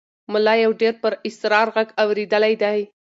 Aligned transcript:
ملا 0.33 0.53
یو 0.63 0.71
ډېر 0.81 0.93
پراسرار 1.01 1.67
غږ 1.75 1.87
اورېدلی 2.01 2.53
دی. 2.63 2.79